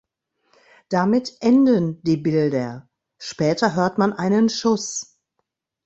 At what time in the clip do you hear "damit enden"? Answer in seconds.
0.89-2.01